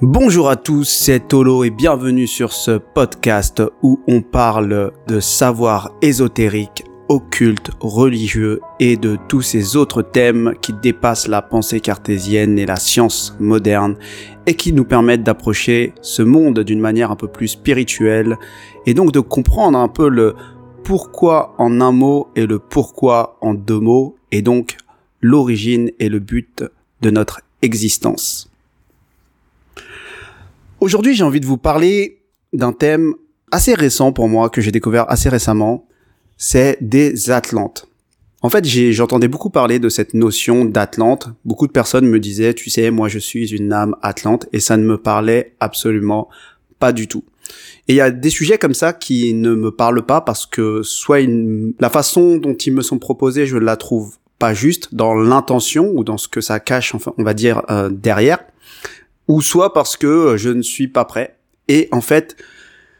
[0.00, 5.90] Bonjour à tous, c'est Tolo et bienvenue sur ce podcast où on parle de savoir
[6.02, 12.64] ésotérique, occulte, religieux et de tous ces autres thèmes qui dépassent la pensée cartésienne et
[12.64, 13.96] la science moderne
[14.46, 18.36] et qui nous permettent d'approcher ce monde d'une manière un peu plus spirituelle
[18.86, 20.36] et donc de comprendre un peu le
[20.84, 24.76] pourquoi en un mot et le pourquoi en deux mots et donc
[25.20, 26.64] l'origine et le but
[27.00, 28.48] de notre existence.
[30.80, 32.20] Aujourd'hui, j'ai envie de vous parler
[32.52, 33.14] d'un thème
[33.50, 35.88] assez récent pour moi, que j'ai découvert assez récemment,
[36.36, 37.88] c'est des Atlantes.
[38.42, 41.30] En fait, j'entendais beaucoup parler de cette notion d'Atlante.
[41.44, 44.76] Beaucoup de personnes me disaient, tu sais, moi je suis une âme Atlante, et ça
[44.76, 46.28] ne me parlait absolument
[46.78, 47.24] pas du tout.
[47.88, 50.82] Et il y a des sujets comme ça qui ne me parlent pas parce que
[50.84, 51.26] soit
[51.80, 56.04] la façon dont ils me sont proposés, je la trouve pas juste dans l'intention ou
[56.04, 58.38] dans ce que ça cache, enfin, on va dire euh, derrière
[59.28, 61.36] ou soit parce que euh, je ne suis pas prêt.
[61.68, 62.36] Et en fait,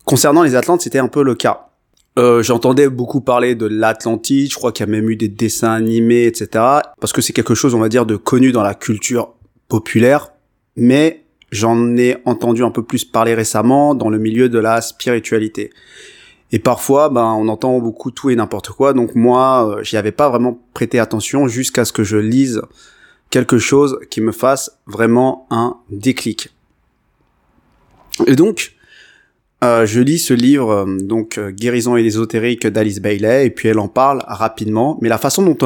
[0.04, 1.70] concernant les Atlantes, c'était un peu le cas.
[2.18, 5.72] Euh, J'entendais beaucoup parler de l'Atlantide, je crois qu'il y a même eu des dessins
[5.72, 6.48] animés, etc.
[7.00, 9.34] Parce que c'est quelque chose, on va dire, de connu dans la culture
[9.68, 10.32] populaire,
[10.76, 15.70] mais j'en ai entendu un peu plus parler récemment dans le milieu de la spiritualité.
[16.50, 18.94] Et parfois, ben, on entend beaucoup tout et n'importe quoi.
[18.94, 22.62] Donc moi, euh, j'y avais pas vraiment prêté attention jusqu'à ce que je lise
[23.30, 26.50] quelque chose qui me fasse vraiment un déclic.
[28.26, 28.74] Et donc,
[29.64, 33.68] euh, je lis ce livre, euh, donc euh, Guérison et ésotérique d'Alice Bailey, et puis
[33.68, 34.98] elle en parle rapidement.
[35.00, 35.56] Mais la façon dont,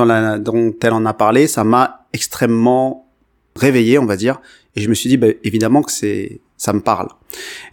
[0.83, 3.06] elle en a parlé, ça m'a extrêmement
[3.55, 4.40] réveillé, on va dire.
[4.77, 7.08] Et je me suis dit, bah, évidemment que c'est, ça me parle.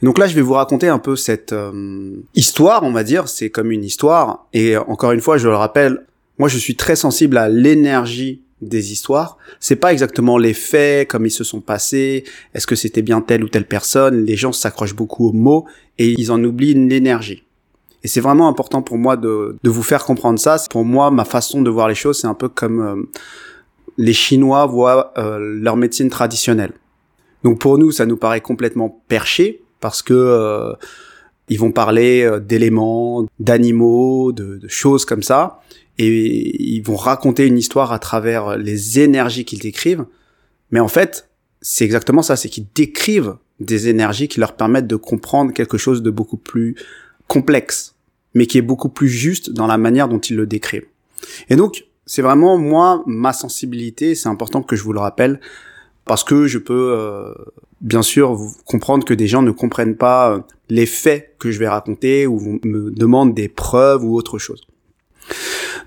[0.01, 1.55] donc là, je vais vous raconter un peu cette
[2.35, 3.29] histoire, on va dire.
[3.29, 4.47] C'est comme une histoire.
[4.51, 6.05] Et encore une fois, je le rappelle,
[6.37, 9.37] moi, je suis très sensible à l'énergie des histoires.
[9.59, 13.43] C'est pas exactement les faits, comme ils se sont passés, est-ce que c'était bien telle
[13.43, 14.25] ou telle personne?
[14.25, 15.65] Les gens s'accrochent beaucoup aux mots
[15.97, 17.43] et ils en oublient l'énergie.
[18.03, 20.57] Et c'est vraiment important pour moi de, de, vous faire comprendre ça.
[20.69, 23.03] Pour moi, ma façon de voir les choses, c'est un peu comme euh,
[23.97, 26.71] les Chinois voient euh, leur médecine traditionnelle.
[27.43, 30.73] Donc pour nous, ça nous paraît complètement perché parce que euh,
[31.49, 35.59] ils vont parler d'éléments, d'animaux, de, de, choses comme ça
[35.99, 40.05] et ils vont raconter une histoire à travers les énergies qu'ils décrivent.
[40.71, 41.29] Mais en fait,
[41.61, 46.01] c'est exactement ça, c'est qu'ils décrivent des énergies qui leur permettent de comprendre quelque chose
[46.01, 46.75] de beaucoup plus
[47.27, 47.95] complexe,
[48.33, 50.87] mais qui est beaucoup plus juste dans la manière dont ils le décrivent.
[51.49, 55.41] Et donc, c'est vraiment moi ma sensibilité, c'est important que je vous le rappelle,
[56.05, 57.33] parce que je peux euh,
[57.81, 60.39] bien sûr comprendre que des gens ne comprennent pas euh,
[60.69, 64.61] les faits que je vais raconter ou me demandent des preuves ou autre chose.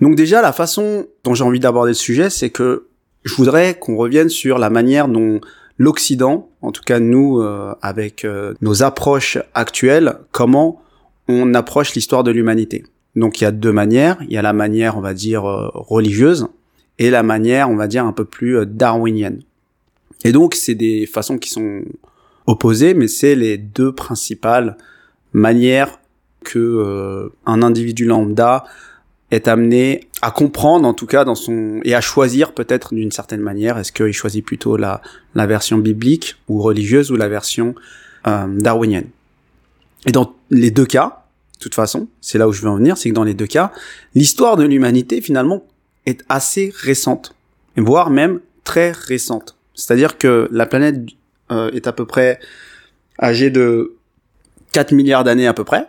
[0.00, 2.86] Donc déjà, la façon dont j'ai envie d'aborder le sujet, c'est que
[3.24, 5.40] je voudrais qu'on revienne sur la manière dont
[5.78, 10.82] l'Occident, en tout cas nous, euh, avec euh, nos approches actuelles, comment
[11.28, 12.84] on approche l'histoire de l'humanité.
[13.16, 14.18] Donc il y a deux manières.
[14.22, 16.48] Il y a la manière, on va dire, euh, religieuse,
[16.98, 19.42] et la manière, on va dire, un peu plus darwinienne.
[20.24, 21.82] Et donc c'est des façons qui sont
[22.46, 24.76] opposées, mais c'est les deux principales
[25.32, 26.00] manières
[26.44, 28.64] que un individu lambda
[29.32, 33.40] est amené à comprendre en tout cas dans son et à choisir peut-être d'une certaine
[33.40, 33.78] manière.
[33.78, 35.02] Est-ce qu'il choisit plutôt la
[35.34, 37.74] la version biblique ou religieuse ou la version
[38.26, 39.08] euh, darwinienne?
[40.06, 42.96] Et dans les deux cas de toute façon c'est là où je veux en venir
[42.96, 43.72] c'est que dans les deux cas
[44.14, 45.64] l'histoire de l'humanité finalement
[46.06, 47.34] est assez récente
[47.76, 49.56] voire même très récente.
[49.74, 50.96] C'est-à-dire que la planète
[51.50, 52.38] euh, est à peu près
[53.20, 53.96] âgée de
[54.72, 55.86] 4 milliards d'années à peu près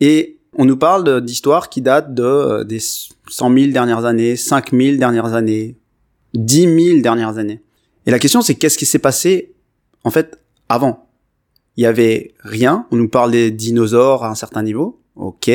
[0.00, 4.72] et on nous parle d'histoires qui datent de euh, des 100 000 dernières années, 5
[4.72, 5.76] 000 dernières années,
[6.34, 7.62] 10 000 dernières années.
[8.06, 9.54] Et la question c'est qu'est-ce qui s'est passé
[10.04, 11.08] en fait avant?
[11.76, 12.86] Il y avait rien.
[12.90, 14.98] On nous parle des dinosaures à un certain niveau.
[15.14, 15.50] Ok.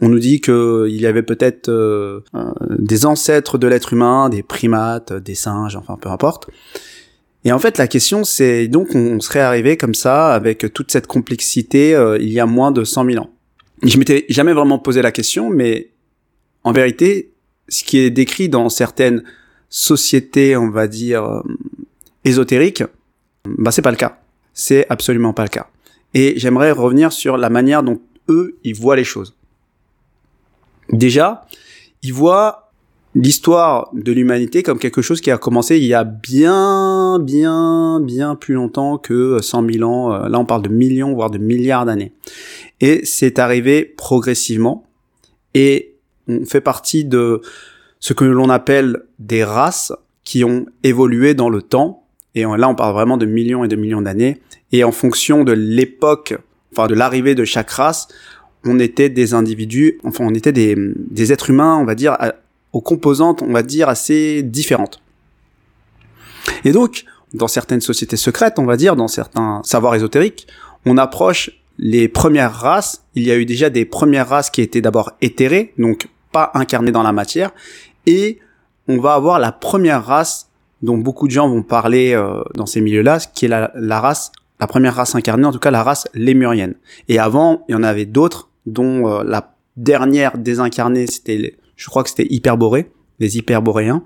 [0.00, 4.28] On nous dit que il y avait peut-être euh, euh, des ancêtres de l'être humain,
[4.28, 6.50] des primates, des singes, enfin peu importe.
[7.44, 11.06] Et en fait, la question, c'est donc on serait arrivé comme ça, avec toute cette
[11.06, 13.30] complexité, il y a moins de 100 000 ans
[13.82, 15.90] je m'étais jamais vraiment posé la question, mais
[16.64, 17.32] en vérité,
[17.68, 19.22] ce qui est décrit dans certaines
[19.68, 21.42] sociétés, on va dire, euh,
[22.24, 22.84] ésotériques,
[23.44, 24.18] bah c'est pas le cas.
[24.54, 25.68] C'est absolument pas le cas.
[26.14, 29.36] Et j'aimerais revenir sur la manière dont eux, ils voient les choses.
[30.90, 31.46] Déjà,
[32.02, 32.65] ils voient
[33.16, 38.34] l'histoire de l'humanité comme quelque chose qui a commencé il y a bien, bien, bien
[38.34, 40.12] plus longtemps que 100 000 ans.
[40.12, 42.12] Euh, là, on parle de millions, voire de milliards d'années.
[42.80, 44.84] Et c'est arrivé progressivement.
[45.54, 45.94] Et
[46.28, 47.40] on fait partie de
[48.00, 49.92] ce que l'on appelle des races
[50.24, 52.04] qui ont évolué dans le temps.
[52.34, 54.42] Et là, on parle vraiment de millions et de millions d'années.
[54.72, 56.36] Et en fonction de l'époque,
[56.72, 58.08] enfin de l'arrivée de chaque race,
[58.64, 62.16] on était des individus, enfin on était des êtres humains, on va dire,
[62.76, 65.00] aux composantes, on va dire, assez différentes.
[66.66, 70.46] Et donc, dans certaines sociétés secrètes, on va dire, dans certains savoirs ésotériques,
[70.84, 73.02] on approche les premières races.
[73.14, 76.92] Il y a eu déjà des premières races qui étaient d'abord éthérées, donc pas incarnées
[76.92, 77.52] dans la matière,
[78.04, 78.40] et
[78.88, 80.50] on va avoir la première race
[80.82, 84.66] dont beaucoup de gens vont parler euh, dans ces milieux-là, qui est la, race, la
[84.66, 86.74] première race incarnée, en tout cas la race lémurienne.
[87.08, 92.02] Et avant, il y en avait d'autres, dont euh, la dernière désincarnée, c'était, je crois
[92.02, 94.02] que c'était Hyperborée, les Hyperboréens.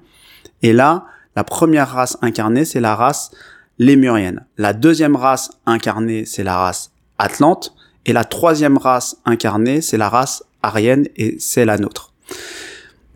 [0.63, 1.07] Et là,
[1.37, 3.31] la première race incarnée, c'est la race
[3.79, 4.45] lémurienne.
[4.59, 7.75] La deuxième race incarnée, c'est la race atlante.
[8.07, 12.13] Et la troisième race incarnée, c'est la race arienne et c'est la nôtre.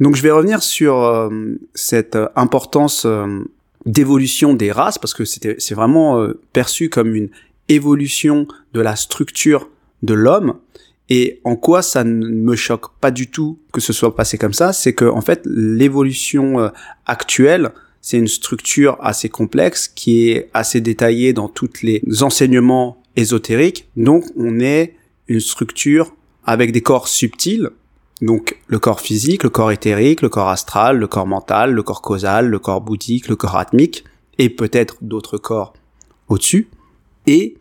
[0.00, 1.30] Donc je vais revenir sur euh,
[1.74, 3.44] cette euh, importance euh,
[3.86, 7.28] d'évolution des races parce que c'est vraiment perçu comme une
[7.68, 9.68] évolution de la structure
[10.02, 10.54] de l'homme
[11.10, 14.54] et en quoi ça ne me choque pas du tout que ce soit passé comme
[14.54, 16.70] ça, c'est que en fait l'évolution
[17.06, 23.88] actuelle c'est une structure assez complexe qui est assez détaillée dans tous les enseignements ésotériques.
[23.96, 24.94] Donc on est
[25.28, 26.14] une structure
[26.44, 27.70] avec des corps subtils
[28.20, 32.00] donc le corps physique, le corps éthérique, le corps astral, le corps mental, le corps
[32.00, 34.04] causal, le corps bouddhique, le corps atmique,
[34.38, 35.74] et peut-être d'autres corps
[36.28, 36.68] au-dessus.
[37.26, 37.56] Et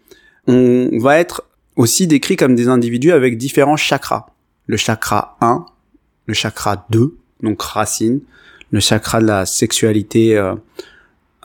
[0.47, 1.43] on va être
[1.75, 4.27] aussi décrit comme des individus avec différents chakras.
[4.67, 5.65] Le chakra 1,
[6.27, 8.21] le chakra 2, donc racine,
[8.71, 10.55] le chakra de la sexualité, euh,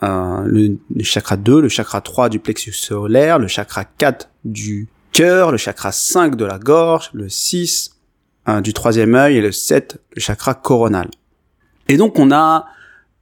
[0.03, 5.51] euh, le, chakra 2, le chakra 3 du plexus solaire, le chakra 4 du cœur,
[5.51, 7.95] le chakra 5 de la gorge, le 6
[8.63, 11.09] du troisième œil et le 7, le chakra coronal.
[11.87, 12.65] Et donc on a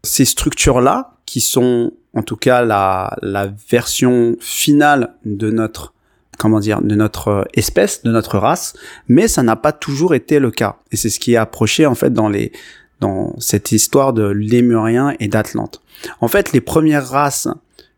[0.03, 5.93] ces structures-là qui sont en tout cas la, la version finale de notre
[6.37, 8.73] comment dire de notre espèce, de notre race,
[9.07, 10.77] mais ça n'a pas toujours été le cas.
[10.91, 12.51] Et c'est ce qui est approché en fait dans les
[12.99, 15.81] dans cette histoire de Lémuriens et d'Atlante.
[16.19, 17.47] En fait, les premières races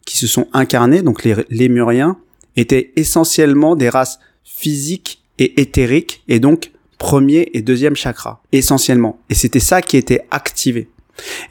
[0.05, 2.17] qui se sont incarnées, donc les Lémuriens,
[2.57, 9.19] étaient essentiellement des races physiques et éthériques, et donc premier et deuxième chakra, essentiellement.
[9.29, 10.89] Et c'était ça qui était activé.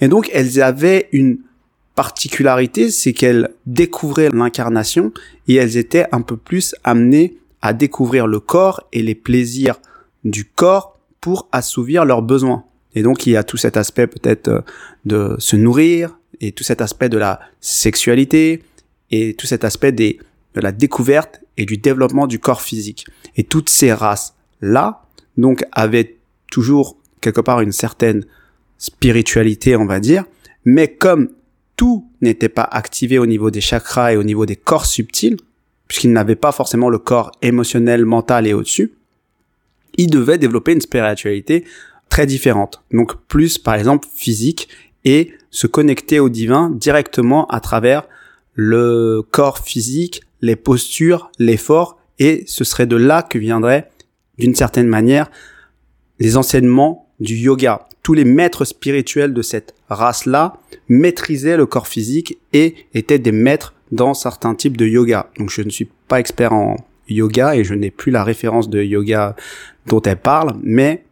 [0.01, 1.39] Et donc, elles avaient une
[1.99, 5.13] particularité, c'est qu'elles découvraient l'incarnation
[5.49, 9.81] et elles étaient un peu plus amenées à découvrir le corps et les plaisirs
[10.23, 12.63] du corps pour assouvir leurs besoins.
[12.95, 14.61] Et donc, il y a tout cet aspect peut-être euh,
[15.07, 18.63] de se nourrir et tout cet aspect de la sexualité
[19.11, 20.15] et tout cet aspect de
[20.55, 23.07] la découverte et du développement du corps physique.
[23.37, 25.03] Et toutes ces races-là,
[25.37, 26.17] donc avait
[26.49, 28.25] toujours quelque part une certaine
[28.79, 30.27] spiritualité, on va dire,
[30.65, 31.31] mais comme
[31.79, 35.39] tout n'était pas activé au niveau des chakras et au niveau des corps subtils,
[35.87, 38.93] puisqu'il n'avait pas forcément le corps émotionnel, mental et au-dessus,
[39.97, 41.65] il devait développer une spiritualité
[42.09, 42.83] très différente.
[42.93, 44.69] Donc plus, par exemple, physique
[45.05, 48.09] et se connecter au divin directement à travers
[48.55, 53.89] le corps physique, les postures, l'effort, et ce serait de là que viendrait
[54.37, 55.31] d'une certaine manière,
[56.19, 57.88] les enseignements du yoga.
[58.09, 60.57] Tous les maîtres spirituels de cette race-là
[60.89, 65.29] maîtrisaient le corps physique et étaient des maîtres dans certains types de yoga.
[65.37, 66.77] Donc je ne suis pas expert en
[67.11, 69.37] yoga et je n'ai plus la référence de yoga
[69.85, 71.05] dont elle parle, mais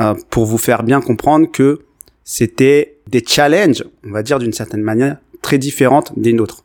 [0.00, 1.82] euh, pour vous faire bien comprendre que
[2.24, 6.64] c'était des challenges, on va dire d'une certaine manière, très différentes des nôtres.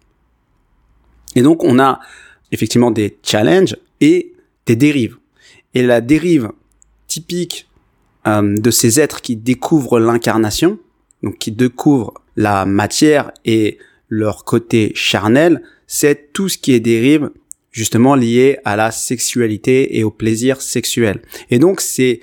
[1.36, 2.00] Et donc on a
[2.52, 4.34] effectivement des challenges et
[4.66, 5.18] des dérives.
[5.76, 6.50] Et la dérive
[7.06, 7.68] typique
[8.28, 10.80] euh, de ces êtres qui découvrent l'incarnation,
[11.24, 13.78] donc qui découvrent la matière et
[14.10, 17.32] leur côté charnel, c'est tout ce qui est dérive
[17.72, 21.22] justement lié à la sexualité et au plaisir sexuel.
[21.50, 22.20] Et donc c'est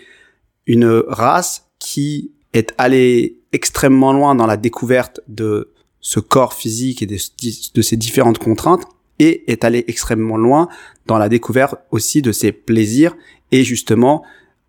[0.66, 7.06] une race qui est allée extrêmement loin dans la découverte de ce corps physique et
[7.06, 8.84] de, ces différentes contraintes
[9.18, 10.68] et est allée extrêmement loin
[11.06, 13.16] dans la découverte aussi de ses plaisirs
[13.50, 14.22] et justement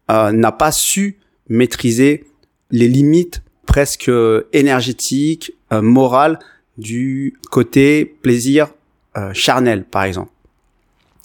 [0.10, 2.26] euh, n'a pas su maîtriser
[2.72, 4.12] les limites presque
[4.54, 6.40] énergétiques, euh, morales
[6.80, 8.70] du côté plaisir
[9.18, 10.32] euh, charnel, par exemple.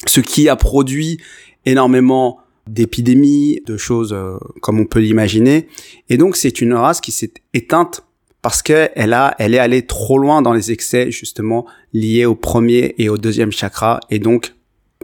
[0.06, 1.18] Ce qui a produit
[1.64, 5.68] énormément d'épidémies, de choses euh, comme on peut l'imaginer.
[6.10, 8.04] Et donc c'est une race qui s'est éteinte
[8.42, 12.94] parce qu'elle a, elle est allée trop loin dans les excès justement liés au premier
[12.98, 14.54] et au deuxième chakra et donc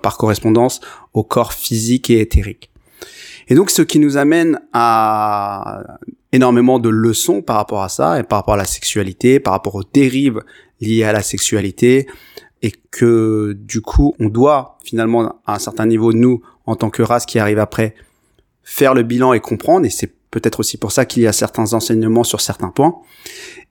[0.02, 0.80] par correspondance
[1.14, 2.69] au corps physique et éthérique.
[3.50, 5.82] Et donc ce qui nous amène à
[6.32, 9.74] énormément de leçons par rapport à ça et par rapport à la sexualité, par rapport
[9.74, 10.40] aux dérives
[10.80, 12.06] liées à la sexualité
[12.62, 17.02] et que du coup on doit finalement à un certain niveau nous en tant que
[17.02, 17.96] race qui arrive après
[18.62, 19.84] faire le bilan et comprendre.
[19.84, 23.00] Et c'est peut-être aussi pour ça qu'il y a certains enseignements sur certains points.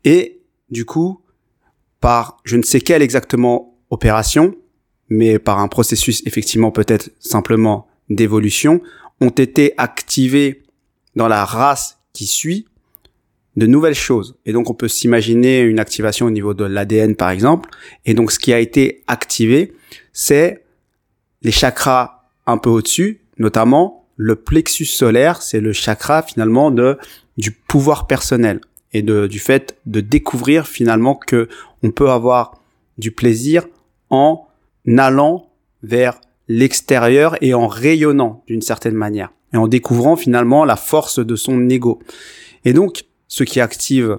[0.03, 1.21] Et du coup
[2.01, 4.55] par je ne sais quelle exactement opération
[5.07, 8.81] mais par un processus effectivement peut-être simplement d'évolution
[9.21, 10.63] ont été activés
[11.15, 12.65] dans la race qui suit
[13.55, 14.35] de nouvelles choses.
[14.45, 17.69] Et donc on peut s'imaginer une activation au niveau de l'ADN par exemple.
[18.05, 19.73] Et donc ce qui a été activé,
[20.13, 20.63] c'est
[21.41, 26.97] les chakras un peu au-dessus, notamment le plexus solaire, c'est le chakra finalement de
[27.37, 28.59] du pouvoir personnel
[28.91, 31.47] et de, du fait de découvrir finalement que
[31.83, 32.59] on peut avoir
[32.97, 33.65] du plaisir
[34.09, 34.45] en
[34.97, 35.49] allant
[35.83, 41.35] vers l'extérieur et en rayonnant d'une certaine manière et en découvrant finalement la force de
[41.35, 41.99] son ego.
[42.65, 44.17] Et donc, ce qui active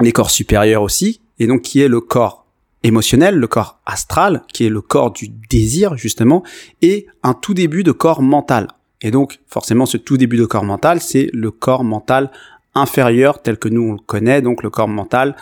[0.00, 2.46] les corps supérieurs aussi, et donc qui est le corps
[2.82, 6.42] émotionnel, le corps astral, qui est le corps du désir justement,
[6.82, 8.68] et un tout début de corps mental.
[9.02, 12.30] Et donc, forcément, ce tout début de corps mental, c'est le corps mental
[12.74, 15.36] inférieur tel que nous on le connaît, donc le corps mental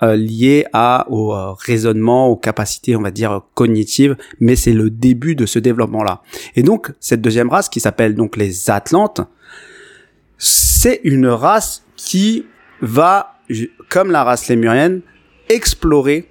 [0.00, 4.90] euh, lié à au euh, raisonnement, aux capacités, on va dire cognitives, mais c'est le
[4.90, 6.22] début de ce développement-là.
[6.54, 9.22] Et donc cette deuxième race qui s'appelle donc les Atlantes,
[10.36, 12.46] c'est une race qui
[12.80, 13.40] va,
[13.88, 15.00] comme la race lémurienne,
[15.48, 16.28] explorer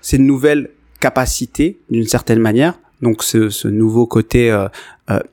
[0.00, 2.78] ces nouvelles capacités d'une certaine manière.
[3.02, 4.68] Donc ce, ce nouveau côté euh,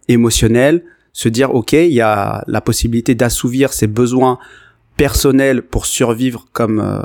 [0.09, 4.39] émotionnel, se dire ok, il y a la possibilité d'assouvir ses besoins
[4.97, 7.01] personnels pour survivre comme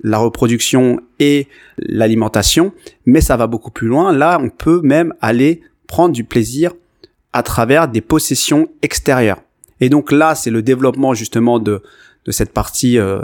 [0.00, 2.72] la reproduction et l'alimentation,
[3.06, 4.12] mais ça va beaucoup plus loin.
[4.12, 6.72] Là, on peut même aller prendre du plaisir
[7.32, 9.42] à travers des possessions extérieures.
[9.80, 11.82] Et donc là, c'est le développement justement de,
[12.24, 13.22] de cette partie euh,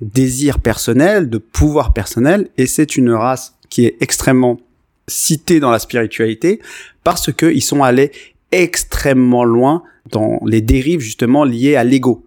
[0.00, 4.58] désir personnel, de pouvoir personnel, et c'est une race qui est extrêmement
[5.06, 6.60] citée dans la spiritualité
[7.04, 8.12] parce qu'ils sont allés
[8.52, 12.24] extrêmement loin dans les dérives justement liées à l'ego.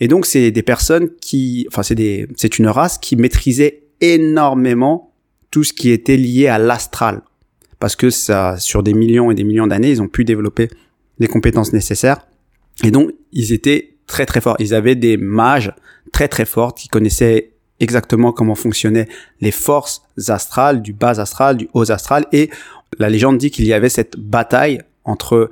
[0.00, 5.12] Et donc c'est des personnes qui, enfin c'est des, c'est une race qui maîtrisait énormément
[5.50, 7.22] tout ce qui était lié à l'astral,
[7.78, 10.68] parce que ça, sur des millions et des millions d'années, ils ont pu développer
[11.18, 12.26] les compétences nécessaires.
[12.84, 14.56] Et donc ils étaient très très forts.
[14.58, 15.72] Ils avaient des mages
[16.12, 19.08] très très forts qui connaissaient exactement comment fonctionnaient
[19.40, 22.26] les forces astrales, du bas astral, du haut astral.
[22.32, 22.50] Et
[22.98, 25.50] la légende dit qu'il y avait cette bataille entre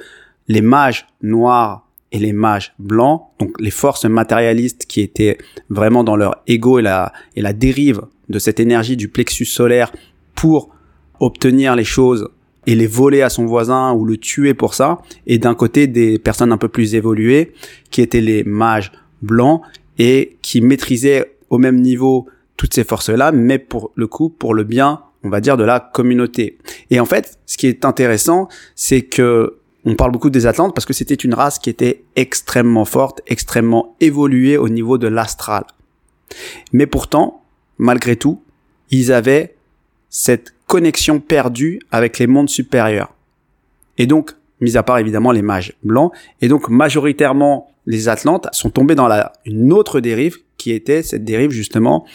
[0.49, 1.84] les mages noirs
[2.15, 5.37] et les mages blancs, donc les forces matérialistes qui étaient
[5.69, 9.93] vraiment dans leur ego et la, et la dérive de cette énergie du plexus solaire
[10.37, 10.71] pour
[11.19, 12.29] obtenir les choses
[12.67, 16.19] et les voler à son voisin ou le tuer pour ça, et d'un côté des
[16.19, 17.53] personnes un peu plus évoluées
[17.91, 19.61] qui étaient les mages blancs
[19.99, 24.63] et qui maîtrisaient au même niveau toutes ces forces-là, mais pour le coup, pour le
[24.63, 26.59] bien, on va dire, de la communauté.
[26.91, 30.87] Et en fait, ce qui est intéressant, c'est que on parle beaucoup des Atlantes parce
[30.87, 35.65] que c'était une race qui était extrêmement forte, extrêmement évoluée au niveau de l'astral.
[36.73, 37.43] Mais pourtant,
[37.79, 38.43] malgré tout,
[38.91, 39.57] ils avaient
[40.09, 43.13] cette connexion perdue avec les mondes supérieurs.
[43.99, 48.71] Et donc, mis à part évidemment les mages blancs, et donc majoritairement les Atlantes sont
[48.71, 52.07] tombés dans la, une autre dérive qui était cette dérive justement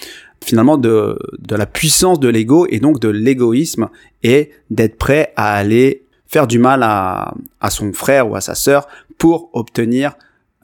[0.43, 3.89] finalement de, de la puissance de l'ego et donc de l'égoïsme
[4.23, 8.55] et d'être prêt à aller faire du mal à, à son frère ou à sa
[8.55, 10.13] sœur pour obtenir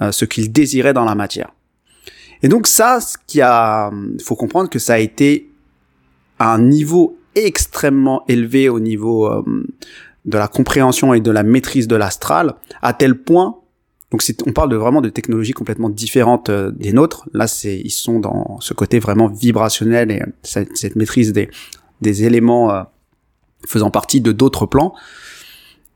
[0.02, 1.52] euh, ce qu'il désirait dans la matière.
[2.44, 3.92] Et donc ça, ce qui a,
[4.24, 5.50] faut comprendre que ça a été
[6.38, 9.44] à un niveau extrêmement élevé au niveau euh,
[10.26, 13.58] de la compréhension et de la maîtrise de l'astral, à tel point,
[14.12, 17.28] donc on parle de vraiment de technologies complètement différentes euh, des nôtres.
[17.34, 21.50] Là, c'est ils sont dans ce côté vraiment vibrationnel et cette, cette maîtrise des,
[22.02, 22.86] des éléments
[23.68, 24.94] faisant partie de d'autres plans.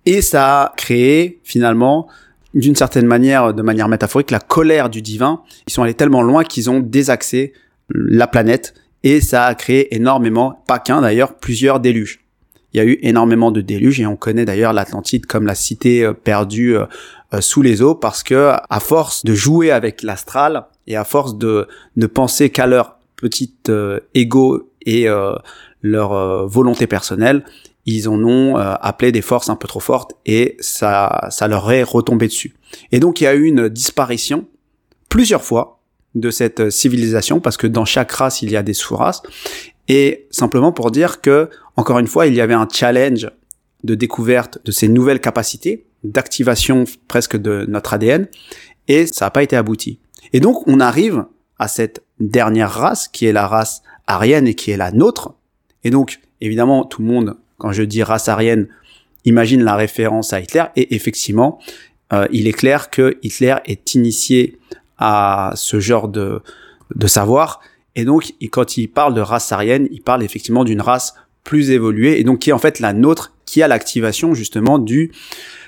[0.10, 2.08] Et ça a créé finalement
[2.56, 5.44] d'une certaine manière, de manière métaphorique, la colère du divin.
[5.68, 7.54] Ils sont allés tellement loin qu'ils ont désaxé
[7.94, 8.74] la planète
[9.04, 12.22] et ça a créé énormément, pas qu'un d'ailleurs, plusieurs déluges.
[12.74, 16.04] Il y a eu énormément de déluges et on connaît d'ailleurs l'Atlantide comme la cité
[16.04, 16.86] euh, perdue euh,
[17.36, 21.38] euh, sous les eaux parce que à force de jouer avec l'astral et à force
[21.38, 23.72] de ne penser qu'à leur petite
[24.16, 25.08] ego et
[25.82, 27.44] leur volonté personnelle,
[27.86, 31.72] ils en ont euh, appelé des forces un peu trop fortes et ça, ça leur
[31.72, 32.56] est retombé dessus.
[32.92, 34.46] Et donc il y a eu une disparition
[35.08, 35.82] plusieurs fois
[36.16, 39.24] de cette euh, civilisation parce que dans chaque race il y a des sous-races
[39.88, 43.30] et simplement pour dire que encore une fois il y avait un challenge
[43.84, 48.28] de découverte de ces nouvelles capacités d'activation presque de notre ADN
[48.88, 50.00] et ça n'a pas été abouti.
[50.34, 51.26] Et donc on arrive
[51.58, 55.34] à cette dernière race qui est la race arienne et qui est la nôtre.
[55.84, 58.68] Et donc évidemment tout le monde, quand je dis race arienne,
[59.26, 60.66] imagine la référence à Hitler.
[60.76, 61.60] Et effectivement,
[62.14, 64.58] euh, il est clair que Hitler est initié
[64.98, 66.42] à ce genre de,
[66.96, 67.62] de savoir.
[67.96, 72.20] Et donc, quand il parle de race arienne, il parle effectivement d'une race plus évoluée
[72.20, 75.12] et donc qui est en fait la nôtre, qui a l'activation justement du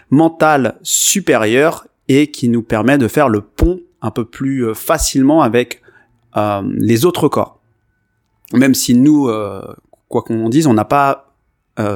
[0.10, 5.42] mental supérieur et qui nous permet de faire le pont un peu plus euh, facilement
[5.42, 5.82] avec
[6.38, 7.60] euh, les autres corps.
[8.54, 9.30] Même si nous,
[10.12, 11.34] quoi qu'on dise, on n'a pas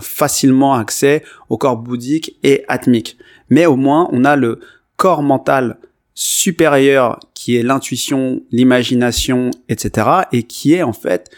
[0.02, 3.18] facilement accès au corps bouddhique et atmique.
[3.50, 4.60] Mais au moins, on a le
[4.96, 5.78] corps mental
[6.16, 10.08] supérieur qui est l'intuition, l'imagination, etc.
[10.32, 11.30] et qui est en fait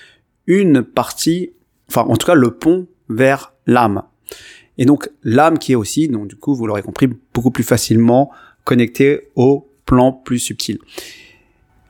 [0.45, 1.51] une partie,
[1.89, 4.03] enfin en tout cas le pont vers l'âme.
[4.77, 8.31] Et donc l'âme qui est aussi, donc du coup vous l'aurez compris, beaucoup plus facilement
[8.63, 10.77] connectée au plan plus subtil.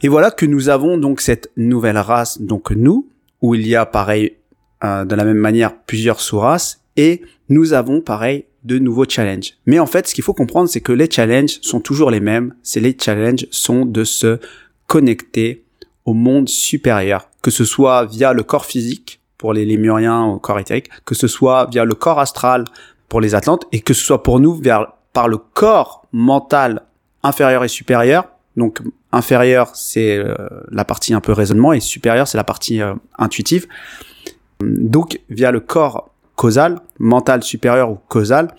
[0.01, 3.09] Et voilà que nous avons donc cette nouvelle race, donc nous,
[3.41, 4.37] où il y a pareil
[4.83, 9.53] euh, de la même manière plusieurs sous-races, et nous avons pareil de nouveaux challenges.
[9.65, 12.53] Mais en fait, ce qu'il faut comprendre, c'est que les challenges sont toujours les mêmes.
[12.63, 14.39] C'est les challenges sont de se
[14.87, 15.63] connecter
[16.05, 20.59] au monde supérieur, que ce soit via le corps physique pour les lémuriens au corps
[20.59, 22.65] éthérique, que ce soit via le corps astral
[23.09, 26.83] pour les Atlantes, et que ce soit pour nous vers, par le corps mental
[27.23, 28.29] inférieur et supérieur.
[28.55, 28.81] Donc
[29.11, 30.35] inférieur, c'est euh,
[30.71, 33.67] la partie un peu raisonnement, et supérieur, c'est la partie euh, intuitive.
[34.61, 38.55] Donc via le corps causal, mental supérieur ou causal,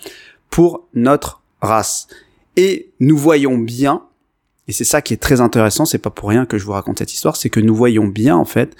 [0.51, 2.09] pour notre race.
[2.57, 4.03] Et nous voyons bien,
[4.67, 6.99] et c'est ça qui est très intéressant, c'est pas pour rien que je vous raconte
[6.99, 8.77] cette histoire, c'est que nous voyons bien en fait,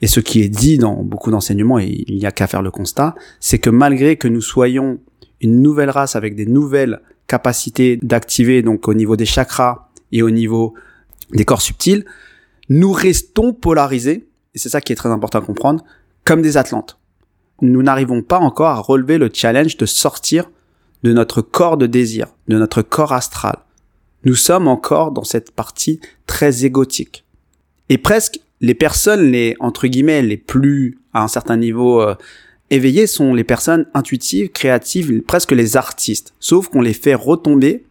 [0.00, 2.70] et ce qui est dit dans beaucoup d'enseignements, et il n'y a qu'à faire le
[2.70, 5.00] constat, c'est que malgré que nous soyons
[5.40, 10.30] une nouvelle race avec des nouvelles capacités d'activer donc au niveau des chakras et au
[10.30, 10.74] niveau
[11.32, 12.04] des corps subtils,
[12.68, 15.84] nous restons polarisés, et c'est ça qui est très important à comprendre,
[16.24, 16.98] comme des Atlantes
[17.62, 20.50] nous n'arrivons pas encore à relever le challenge de sortir
[21.02, 23.58] de notre corps de désir, de notre corps astral.
[24.24, 27.24] Nous sommes encore dans cette partie très égotique.
[27.88, 32.14] Et presque les personnes les entre guillemets les plus à un certain niveau euh,
[32.70, 36.32] éveillées sont les personnes intuitives, créatives, presque les artistes.
[36.40, 37.84] Sauf qu'on les fait retomber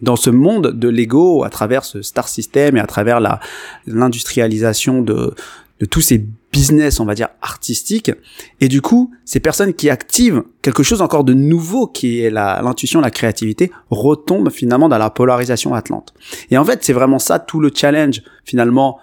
[0.00, 3.40] dans ce monde de l'ego à travers ce star system et à travers la
[3.86, 5.34] l'industrialisation de
[5.82, 8.12] de tous ces business, on va dire, artistiques.
[8.60, 13.00] Et du coup, ces personnes qui activent quelque chose encore de nouveau, qui est l'intuition,
[13.00, 16.14] la, créativité, retombent finalement dans la polarisation atlante.
[16.52, 19.00] Et en fait, c'est vraiment ça tout le challenge, finalement,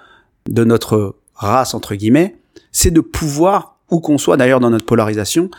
[0.48, 2.38] de notre race, entre guillemets,
[2.72, 5.52] c'est de pouvoir, où qu'on soit d'ailleurs dans notre polarisation,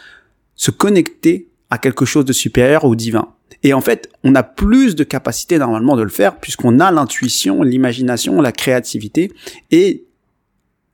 [0.57, 3.29] se connecter à quelque chose de supérieur ou divin.
[3.63, 7.63] Et en fait, on a plus de capacité normalement de le faire puisqu'on a l'intuition,
[7.63, 9.33] l'imagination, la créativité
[9.71, 10.07] et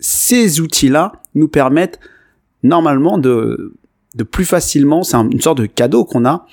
[0.01, 2.01] ces outils-là nous permettent
[2.63, 3.75] normalement de,
[4.15, 6.47] de plus facilement, c'est une sorte de cadeau qu'on a,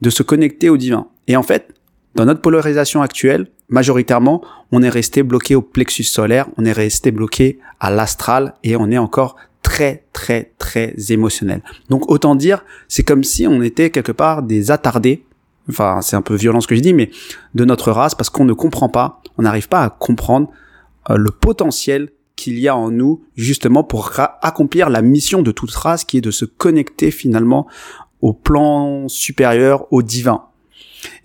[0.00, 1.06] de se connecter au divin.
[1.28, 1.74] Et en fait,
[2.14, 7.10] dans notre polarisation actuelle, majoritairement, on est resté bloqué au plexus solaire, on est resté
[7.12, 11.62] bloqué à l'astral et on est encore très très très émotionnel.
[11.88, 15.24] Donc autant dire, c'est comme si on était quelque part des attardés,
[15.68, 17.10] enfin c'est un peu violent ce que je dis, mais
[17.54, 20.50] de notre race parce qu'on ne comprend pas, on n'arrive pas à comprendre
[21.10, 22.10] euh, le potentiel
[22.40, 26.22] qu'il y a en nous justement pour accomplir la mission de toute race qui est
[26.22, 27.66] de se connecter finalement
[28.22, 30.44] au plan supérieur, au divin.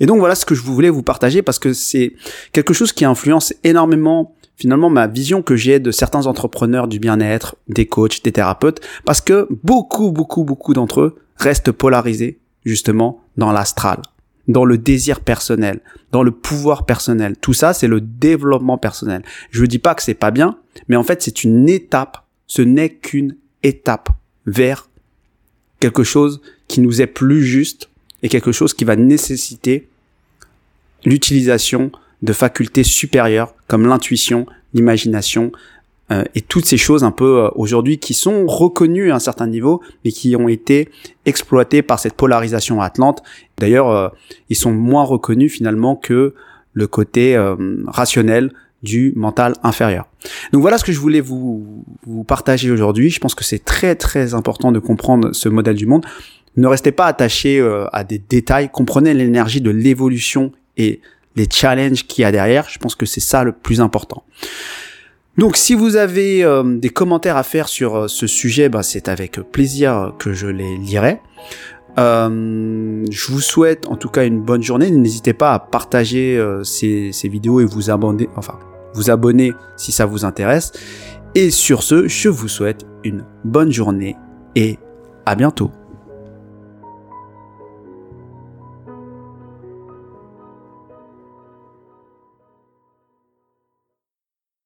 [0.02, 2.14] Et donc voilà ce que je voulais vous partager parce que c'est
[2.52, 7.56] quelque chose qui influence énormément finalement ma vision que j'ai de certains entrepreneurs du bien-être,
[7.70, 13.52] des coachs, des thérapeutes, parce que beaucoup, beaucoup, beaucoup d'entre eux restent polarisés justement dans
[13.52, 14.02] l'astral
[14.48, 15.80] dans le désir personnel,
[16.12, 17.36] dans le pouvoir personnel.
[17.38, 19.24] Tout ça, c'est le développement personnel.
[19.52, 22.26] Je ne dis pas que c'est pas bien, mais en fait, c'est une étape.
[22.48, 24.10] Ce n'est qu'une étape
[24.46, 24.90] vers
[25.80, 27.90] quelque chose qui nous est plus juste
[28.24, 29.88] et quelque chose qui va nécessiter
[31.06, 35.52] l'utilisation de facultés supérieures comme l'intuition, l'imagination,
[36.12, 39.48] euh, et toutes ces choses un peu euh, aujourd'hui qui sont reconnues à un certain
[39.48, 40.90] niveau, mais qui ont été
[41.26, 43.24] exploitées par cette polarisation atlante.
[43.58, 44.10] D'ailleurs, euh,
[44.50, 46.36] ils sont moins reconnus finalement que
[46.74, 47.42] le côté
[47.88, 48.52] rationnel
[48.84, 50.10] du mental inférieur.
[50.52, 53.10] Donc voilà ce que je voulais vous, vous partager aujourd'hui.
[53.10, 56.06] Je pense que c'est très très important de comprendre ce modèle du monde.
[56.58, 57.62] Ne restez pas attaché
[57.94, 61.00] à des détails, comprenez l'énergie de l'évolution et
[61.38, 62.68] les challenges qu'il y a derrière.
[62.68, 64.26] Je pense que c'est ça le plus important.
[65.38, 69.10] Donc si vous avez euh, des commentaires à faire sur euh, ce sujet, bah, c'est
[69.10, 71.22] avec plaisir que je les lirai.
[71.98, 74.90] Euh, je vous souhaite en tout cas une bonne journée.
[74.92, 78.60] N'hésitez pas à partager ces, ces, vidéos et vous abonner, enfin,
[78.94, 80.72] vous abonner si ça vous intéresse.
[81.36, 84.16] Et sur ce, je vous souhaite une bonne journée
[84.56, 84.78] et
[85.26, 85.72] à bientôt.